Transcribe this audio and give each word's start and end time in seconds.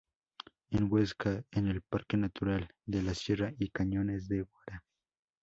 En 0.71 0.91
Huesca, 0.91 1.43
en 1.51 1.67
el 1.67 1.83
Parque 1.83 2.17
Natural 2.17 2.73
de 2.87 3.03
la 3.03 3.13
Sierra 3.13 3.53
y 3.59 3.69
Cañones 3.69 4.27
de 4.27 4.41
Guara. 4.41 4.83